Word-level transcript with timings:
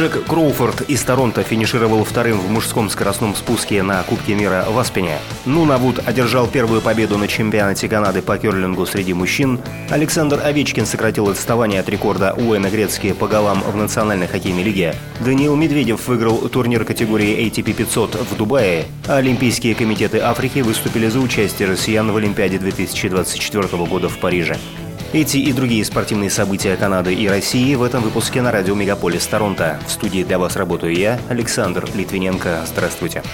Джек 0.00 0.24
Кроуфорд 0.24 0.80
из 0.88 1.02
Торонто 1.02 1.42
финишировал 1.42 2.04
вторым 2.04 2.38
в 2.38 2.50
мужском 2.50 2.88
скоростном 2.88 3.34
спуске 3.34 3.82
на 3.82 4.02
Кубке 4.02 4.34
мира 4.34 4.64
в 4.66 4.78
Аспене. 4.78 5.18
Нунавуд 5.44 6.00
одержал 6.06 6.46
первую 6.46 6.80
победу 6.80 7.18
на 7.18 7.28
чемпионате 7.28 7.86
Канады 7.86 8.22
по 8.22 8.38
керлингу 8.38 8.86
среди 8.86 9.12
мужчин. 9.12 9.60
Александр 9.90 10.40
Овечкин 10.42 10.86
сократил 10.86 11.28
отставание 11.28 11.80
от 11.80 11.90
рекорда 11.90 12.32
Уэна 12.32 12.70
Грецки 12.70 13.12
по 13.12 13.28
голам 13.28 13.60
в 13.60 13.76
Национальной 13.76 14.26
хоккейной 14.26 14.62
лиге. 14.62 14.94
Даниил 15.22 15.54
Медведев 15.54 16.08
выиграл 16.08 16.48
турнир 16.48 16.86
категории 16.86 17.36
ATP 17.46 17.74
500 17.74 18.14
в 18.14 18.36
Дубае, 18.38 18.86
а 19.06 19.16
Олимпийские 19.16 19.74
комитеты 19.74 20.20
Африки 20.20 20.60
выступили 20.60 21.08
за 21.08 21.20
участие 21.20 21.68
россиян 21.68 22.10
в 22.10 22.16
Олимпиаде 22.16 22.56
2024 22.56 23.84
года 23.84 24.08
в 24.08 24.16
Париже. 24.16 24.56
Эти 25.12 25.38
и 25.38 25.52
другие 25.52 25.84
спортивные 25.84 26.30
события 26.30 26.76
Канады 26.76 27.12
и 27.12 27.26
России 27.26 27.74
в 27.74 27.82
этом 27.82 28.00
выпуске 28.00 28.42
на 28.42 28.52
радио 28.52 28.76
Мегаполис 28.76 29.26
Торонто. 29.26 29.80
В 29.84 29.90
студии 29.90 30.22
для 30.22 30.38
вас 30.38 30.54
работаю 30.54 30.94
я, 30.94 31.18
Александр 31.28 31.84
Литвиненко. 31.92 32.60
Здравствуйте. 32.64 33.24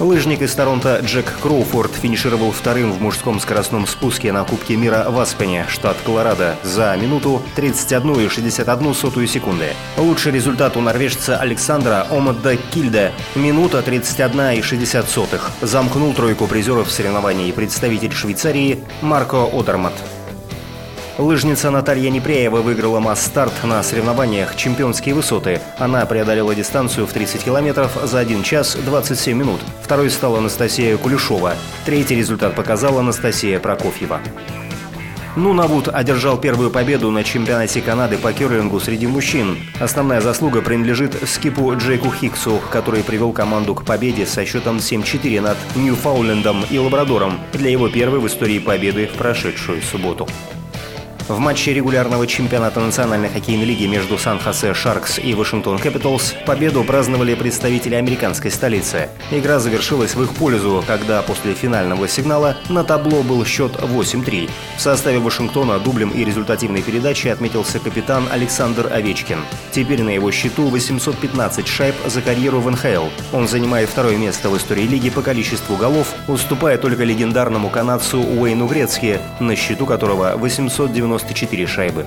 Лыжник 0.00 0.42
из 0.42 0.52
Торонто 0.54 0.98
Джек 1.04 1.32
Кроуфорд 1.40 1.92
финишировал 1.94 2.50
вторым 2.50 2.90
в 2.90 3.00
мужском 3.00 3.38
скоростном 3.38 3.86
спуске 3.86 4.32
на 4.32 4.42
Кубке 4.42 4.74
мира 4.74 5.06
в 5.08 5.20
Аспене, 5.20 5.66
штат 5.68 5.96
Колорадо, 6.04 6.56
за 6.64 6.96
минуту 6.96 7.42
31,61 7.54 8.92
сотую 8.94 9.28
секунды. 9.28 9.66
Лучший 9.98 10.32
результат 10.32 10.76
у 10.76 10.80
норвежца 10.80 11.36
Александра 11.36 12.08
Омадда 12.10 12.56
Кильда– 12.56 13.12
минута 13.36 13.84
31,60 13.86 15.06
сотых. 15.06 15.52
Замкнул 15.60 16.12
тройку 16.12 16.48
призеров 16.48 16.90
соревнований 16.90 17.52
представитель 17.52 18.12
Швейцарии 18.12 18.80
Марко 19.00 19.44
Одермат. 19.44 19.92
Лыжница 21.20 21.70
Наталья 21.70 22.08
Непряева 22.08 22.62
выиграла 22.62 22.98
масс-старт 22.98 23.52
на 23.64 23.82
соревнованиях 23.82 24.56
«Чемпионские 24.56 25.14
высоты». 25.14 25.60
Она 25.76 26.06
преодолела 26.06 26.54
дистанцию 26.54 27.06
в 27.06 27.12
30 27.12 27.44
километров 27.44 27.98
за 28.04 28.20
1 28.20 28.42
час 28.42 28.74
27 28.74 29.36
минут. 29.36 29.60
Второй 29.82 30.08
стала 30.08 30.38
Анастасия 30.38 30.96
Кулешова. 30.96 31.56
Третий 31.84 32.14
результат 32.14 32.54
показала 32.54 33.00
Анастасия 33.00 33.60
Прокофьева. 33.60 34.18
Нунавуд 35.36 35.88
одержал 35.88 36.38
первую 36.40 36.70
победу 36.70 37.10
на 37.10 37.22
чемпионате 37.22 37.82
Канады 37.82 38.16
по 38.16 38.32
керлингу 38.32 38.80
среди 38.80 39.06
мужчин. 39.06 39.58
Основная 39.78 40.22
заслуга 40.22 40.62
принадлежит 40.62 41.14
скипу 41.28 41.76
Джейку 41.76 42.10
Хиксу, 42.10 42.62
который 42.70 43.04
привел 43.04 43.32
команду 43.32 43.74
к 43.74 43.84
победе 43.84 44.24
со 44.24 44.46
счетом 44.46 44.78
7-4 44.78 45.42
над 45.42 45.58
Ньюфаулендом 45.76 46.64
и 46.70 46.78
Лабрадором 46.78 47.40
для 47.52 47.68
его 47.68 47.90
первой 47.90 48.20
в 48.20 48.26
истории 48.26 48.58
победы 48.58 49.06
в 49.06 49.18
прошедшую 49.18 49.82
субботу. 49.82 50.26
В 51.30 51.38
матче 51.38 51.72
регулярного 51.72 52.26
чемпионата 52.26 52.80
Национальной 52.80 53.28
хоккейной 53.28 53.64
лиги 53.64 53.86
между 53.86 54.18
Сан-Хосе 54.18 54.74
Шаркс 54.74 55.20
и 55.20 55.32
Вашингтон 55.32 55.78
Капиталс 55.78 56.34
победу 56.44 56.82
праздновали 56.82 57.36
представители 57.36 57.94
американской 57.94 58.50
столицы. 58.50 59.10
Игра 59.30 59.60
завершилась 59.60 60.16
в 60.16 60.22
их 60.24 60.34
пользу, 60.34 60.82
когда 60.88 61.22
после 61.22 61.54
финального 61.54 62.08
сигнала 62.08 62.56
на 62.68 62.82
табло 62.82 63.22
был 63.22 63.44
счет 63.44 63.76
8-3. 63.76 64.50
В 64.76 64.80
составе 64.80 65.20
Вашингтона 65.20 65.78
дублем 65.78 66.10
и 66.10 66.24
результативной 66.24 66.82
передачей 66.82 67.28
отметился 67.28 67.78
капитан 67.78 68.24
Александр 68.32 68.92
Овечкин. 68.92 69.38
Теперь 69.70 70.02
на 70.02 70.10
его 70.10 70.32
счету 70.32 70.64
815 70.64 71.68
шайб 71.68 71.94
за 72.06 72.22
карьеру 72.22 72.58
в 72.58 72.68
НХЛ. 72.68 73.06
Он 73.32 73.46
занимает 73.46 73.88
второе 73.88 74.16
место 74.16 74.50
в 74.50 74.56
истории 74.56 74.82
лиги 74.82 75.10
по 75.10 75.22
количеству 75.22 75.76
голов, 75.76 76.12
уступая 76.26 76.76
только 76.76 77.04
легендарному 77.04 77.70
канадцу 77.70 78.18
Уэйну 78.18 78.66
Грецки, 78.66 79.20
на 79.38 79.54
счету 79.54 79.86
которого 79.86 80.36
890 80.36 81.19
94 81.20 81.66
шайбы. 81.66 82.06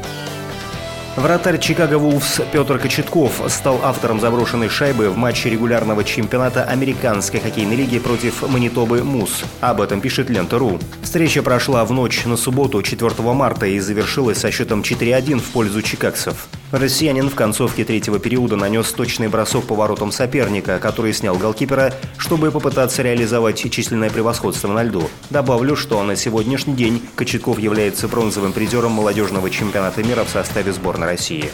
Вратарь 1.16 1.60
Чикаго 1.60 2.00
Вулфс 2.00 2.42
Петр 2.52 2.80
Кочетков 2.80 3.42
стал 3.48 3.80
автором 3.84 4.20
заброшенной 4.20 4.68
шайбы 4.70 5.10
в 5.10 5.18
матче 5.18 5.50
регулярного 5.50 6.04
чемпионата 6.04 6.64
Американской 6.64 7.40
хоккейной 7.40 7.76
лиги 7.76 8.00
против 8.00 8.42
Манитобы 8.50 9.04
Мус. 9.04 9.44
Об 9.62 9.82
этом 9.82 10.02
пишет 10.02 10.32
Лента.ру. 10.32 10.80
Встреча 11.14 11.44
прошла 11.44 11.86
в 11.86 11.92
ночь 11.92 12.26
на 12.26 12.36
субботу 12.36 12.82
4 12.82 13.14
марта 13.34 13.68
и 13.68 13.78
завершилась 13.78 14.40
со 14.40 14.50
счетом 14.50 14.82
4-1 14.82 15.38
в 15.38 15.52
пользу 15.52 15.84
чикагцев. 15.84 16.48
Россиянин 16.72 17.30
в 17.30 17.36
концовке 17.36 17.86
третьего 17.86 18.18
периода 18.18 18.56
нанес 18.56 18.92
точный 18.92 19.28
бросок 19.28 19.66
по 19.66 19.76
воротам 19.76 20.12
соперника, 20.12 20.80
который 20.80 21.14
снял 21.14 21.36
голкипера, 21.36 21.94
чтобы 22.18 22.50
попытаться 22.50 23.04
реализовать 23.04 23.72
численное 23.72 24.10
превосходство 24.10 24.70
на 24.70 24.82
льду. 24.82 25.08
Добавлю, 25.30 25.76
что 25.76 26.02
на 26.02 26.16
сегодняшний 26.16 26.74
день 26.74 27.00
Кочетков 27.14 27.60
является 27.60 28.08
бронзовым 28.08 28.52
призером 28.52 28.94
молодежного 28.94 29.52
чемпионата 29.52 30.04
мира 30.04 30.24
в 30.24 30.30
составе 30.30 30.74
сборной 30.74 31.06
России. 31.06 31.52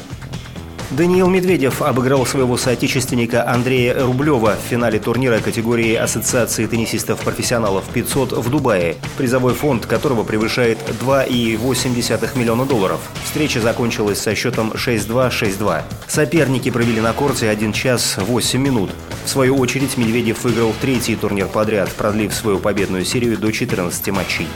Даниил 0.91 1.27
Медведев 1.29 1.83
обыграл 1.83 2.25
своего 2.25 2.57
соотечественника 2.57 3.47
Андрея 3.47 4.03
Рублева 4.03 4.55
в 4.55 4.69
финале 4.69 4.99
турнира 4.99 5.37
категории 5.39 5.93
Ассоциации 5.93 6.65
теннисистов-профессионалов 6.65 7.85
500 7.93 8.31
в 8.31 8.49
Дубае, 8.49 8.95
призовой 9.15 9.53
фонд 9.53 9.85
которого 9.85 10.23
превышает 10.23 10.79
2,8 11.03 12.37
миллиона 12.39 12.65
долларов. 12.65 12.99
Встреча 13.23 13.61
закончилась 13.61 14.19
со 14.19 14.33
счетом 14.33 14.71
6-2-6-2. 14.71 15.83
Соперники 16.07 16.71
провели 16.71 17.01
на 17.01 17.13
корте 17.13 17.49
1 17.49 17.71
час 17.71 18.17
8 18.17 18.59
минут. 18.59 18.89
В 19.25 19.29
свою 19.29 19.57
очередь 19.57 19.95
Медведев 19.95 20.43
выиграл 20.43 20.73
третий 20.81 21.15
турнир 21.15 21.45
подряд, 21.45 21.89
продлив 21.91 22.33
свою 22.33 22.57
победную 22.57 23.05
серию 23.05 23.37
до 23.37 23.51
14 23.51 24.07
матчей. 24.07 24.47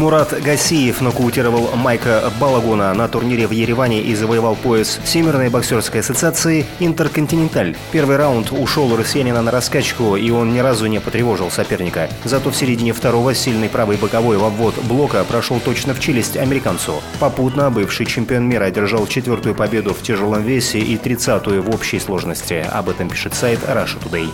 Мурат 0.00 0.32
Гасиев 0.42 1.02
нокаутировал 1.02 1.76
Майка 1.76 2.32
Балагуна 2.40 2.94
на 2.94 3.06
турнире 3.06 3.46
в 3.46 3.50
Ереване 3.50 4.00
и 4.00 4.14
завоевал 4.14 4.56
пояс 4.56 4.98
Всемирной 5.04 5.50
боксерской 5.50 6.00
ассоциации 6.00 6.64
«Интерконтиненталь». 6.78 7.76
Первый 7.92 8.16
раунд 8.16 8.50
ушел 8.50 8.90
у 8.90 8.96
россиянина 8.96 9.42
на 9.42 9.50
раскачку, 9.50 10.16
и 10.16 10.30
он 10.30 10.54
ни 10.54 10.58
разу 10.60 10.86
не 10.86 11.00
потревожил 11.00 11.50
соперника. 11.50 12.08
Зато 12.24 12.50
в 12.50 12.56
середине 12.56 12.94
второго 12.94 13.34
сильный 13.34 13.68
правый 13.68 13.98
боковой 13.98 14.38
в 14.38 14.44
обвод 14.44 14.74
блока 14.84 15.22
прошел 15.24 15.60
точно 15.60 15.92
в 15.92 16.00
челюсть 16.00 16.38
американцу. 16.38 17.02
Попутно 17.18 17.70
бывший 17.70 18.06
чемпион 18.06 18.48
мира 18.48 18.64
одержал 18.64 19.06
четвертую 19.06 19.54
победу 19.54 19.92
в 19.92 20.00
тяжелом 20.00 20.44
весе 20.44 20.78
и 20.78 20.96
тридцатую 20.96 21.62
в 21.62 21.68
общей 21.68 22.00
сложности. 22.00 22.66
Об 22.72 22.88
этом 22.88 23.10
пишет 23.10 23.34
сайт 23.34 23.60
Russia 23.68 24.02
Today. 24.02 24.30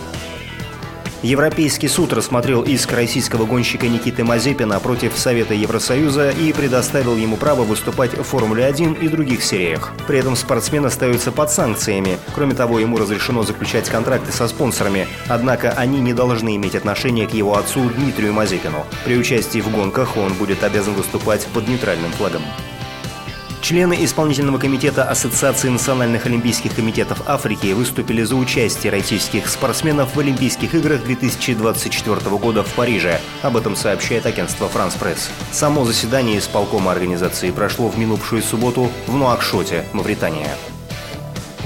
Европейский 1.23 1.87
суд 1.87 2.13
рассмотрел 2.13 2.61
иск 2.61 2.91
российского 2.91 3.47
гонщика 3.47 3.87
Никиты 3.87 4.23
Мазепина 4.23 4.79
против 4.79 5.17
Совета 5.17 5.55
Евросоюза 5.55 6.29
и 6.29 6.53
предоставил 6.53 7.15
ему 7.15 7.37
право 7.37 7.63
выступать 7.63 8.13
в 8.13 8.21
Формуле-1 8.21 9.03
и 9.03 9.07
других 9.07 9.43
сериях. 9.43 9.93
При 10.05 10.19
этом 10.19 10.35
спортсмен 10.35 10.85
остается 10.85 11.31
под 11.31 11.49
санкциями. 11.49 12.19
Кроме 12.35 12.53
того, 12.53 12.79
ему 12.79 12.97
разрешено 12.97 13.41
заключать 13.41 13.89
контракты 13.89 14.31
со 14.31 14.47
спонсорами, 14.47 15.07
однако 15.27 15.71
они 15.71 15.99
не 16.01 16.13
должны 16.13 16.55
иметь 16.55 16.75
отношения 16.75 17.25
к 17.25 17.33
его 17.33 17.57
отцу 17.57 17.89
Дмитрию 17.89 18.33
Мазепину. 18.33 18.85
При 19.03 19.17
участии 19.17 19.59
в 19.59 19.71
гонках 19.71 20.17
он 20.17 20.33
будет 20.35 20.63
обязан 20.63 20.93
выступать 20.93 21.47
под 21.47 21.67
нейтральным 21.67 22.11
флагом. 22.11 22.43
Члены 23.67 24.01
исполнительного 24.05 24.59
комитета 24.59 25.03
Ассоциации 25.03 25.67
национальных 25.67 26.25
олимпийских 26.25 26.73
комитетов 26.73 27.21
Африки 27.25 27.73
выступили 27.73 28.23
за 28.23 28.37
участие 28.37 28.93
российских 28.93 29.49
спортсменов 29.49 30.15
в 30.15 30.19
Олимпийских 30.21 30.73
играх 30.73 31.03
2024 31.03 32.37
года 32.37 32.63
в 32.63 32.73
Париже. 32.75 33.19
Об 33.41 33.57
этом 33.57 33.75
сообщает 33.75 34.25
агентство 34.25 34.69
«Франс 34.69 34.95
Пресс». 34.95 35.29
Само 35.51 35.83
заседание 35.83 36.39
исполкома 36.39 36.93
организации 36.93 37.51
прошло 37.51 37.89
в 37.89 37.99
минувшую 37.99 38.41
субботу 38.41 38.89
в 39.05 39.17
Нуакшоте, 39.17 39.83
Мавритания. 39.91 40.55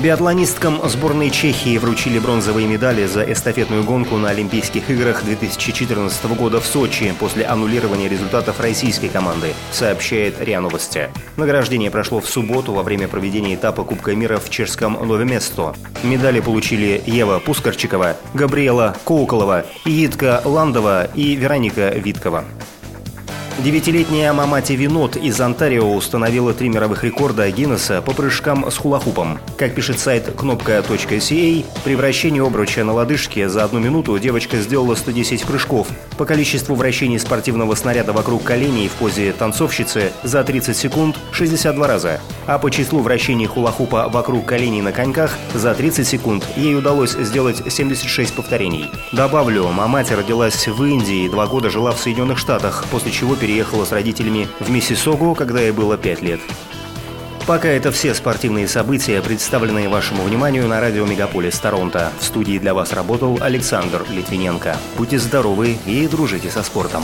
Биатлонисткам 0.02 0.82
сборной 0.90 1.30
Чехии 1.30 1.78
вручили 1.78 2.18
бронзовые 2.18 2.68
медали 2.68 3.06
за 3.06 3.22
эстафетную 3.22 3.84
гонку 3.84 4.18
на 4.18 4.30
Олимпийских 4.30 4.90
играх 4.90 5.24
2014 5.24 6.26
года 6.36 6.60
в 6.60 6.66
Сочи 6.66 7.14
после 7.20 7.46
аннулирования 7.46 8.10
результатов 8.10 8.60
российской 8.60 9.10
команды, 9.10 9.54
сообщает 9.72 10.42
РИА 10.42 10.60
Новости. 10.60 11.12
Награждение 11.38 11.92
прошло 11.92 12.20
в 12.20 12.28
субботу 12.28 12.74
во 12.74 12.82
время 12.82 13.08
проведения 13.08 13.54
этапа 13.54 13.84
Кубка 13.84 14.16
мира 14.16 14.38
в 14.38 14.50
чешском 14.50 14.94
Новеместо. 14.94 15.76
Медали 16.02 16.40
получили 16.40 17.04
Ева 17.06 17.38
Пускарчикова, 17.38 18.18
Габриэла 18.34 18.96
Коуколова, 19.06 19.66
Иитка 19.86 20.42
Ландова 20.44 21.12
и 21.14 21.36
Вероника 21.36 21.90
Виткова. 21.90 22.44
Девятилетняя 23.60 24.34
Мамати 24.34 24.74
Винот 24.74 25.18
из 25.18 25.40
Онтарио 25.40 25.94
установила 25.94 26.54
три 26.54 26.70
мировых 26.70 27.04
рекорда 27.04 27.50
Гиннесса 27.52 28.02
по 28.02 28.12
прыжкам 28.12 28.72
с 28.72 28.78
хулахупом. 28.78 29.38
Как 29.56 29.76
пишет 29.76 30.00
сайт 30.00 30.34
кнопка.ca, 30.36 31.66
при 31.84 31.96
вращении 31.96 32.44
обруча 32.44 32.84
на 32.84 32.94
лодыжке 32.94 33.50
за 33.50 33.64
одну 33.64 33.80
минуту 33.80 34.18
девочка 34.18 34.58
сделала 34.58 34.96
110 34.96 35.44
прыжков. 35.44 35.88
По 36.18 36.26
количеству 36.26 36.74
вращений 36.74 37.20
спортивного 37.20 37.76
снаряда 37.76 38.14
вокруг 38.14 38.44
коленей 38.44 38.88
в 38.88 38.94
позе 38.94 39.32
танцовщицы 39.32 40.12
за 40.24 40.44
30 40.44 40.76
секунд 40.76 41.18
62 41.32 41.88
раза. 41.88 42.20
А 42.48 42.58
по 42.58 42.72
числу 42.72 43.02
вращений 43.02 43.46
хулахупа 43.46 44.10
вокруг 44.10 44.46
коленей 44.46 44.82
на 44.82 44.92
коньках 44.92 45.38
за 45.54 45.76
30 45.76 46.08
секунд 46.08 46.48
ей 46.56 46.76
удалось 46.76 47.12
сделать 47.12 47.62
76 47.72 48.34
повторений. 48.34 48.90
Добавлю, 49.12 49.68
Мамати 49.68 50.14
родилась 50.14 50.68
в 50.68 50.84
Индии, 50.84 51.30
два 51.30 51.46
года 51.46 51.70
жила 51.70 51.92
в 51.92 52.00
Соединенных 52.00 52.40
Штатах, 52.40 52.86
после 52.90 53.12
чего 53.12 53.36
переехала 53.52 53.84
с 53.84 53.92
родителями 53.92 54.48
в 54.62 54.70
Миссисогу, 54.70 55.36
когда 55.36 55.60
ей 55.60 55.72
было 55.72 55.98
5 55.98 56.22
лет. 56.22 56.40
Пока 57.46 57.68
это 57.68 57.92
все 57.92 58.14
спортивные 58.14 58.66
события, 58.66 59.22
представленные 59.22 59.90
вашему 59.90 60.24
вниманию 60.24 60.70
на 60.70 60.80
радио 60.80 61.06
Мегаполис 61.06 61.60
Торонто. 61.60 62.14
В 62.22 62.24
студии 62.24 62.60
для 62.60 62.74
вас 62.74 62.94
работал 62.94 63.40
Александр 63.42 64.06
Литвиненко. 64.10 64.78
Будьте 64.98 65.20
здоровы 65.20 65.78
и 65.86 66.08
дружите 66.08 66.50
со 66.50 66.64
спортом. 66.64 67.04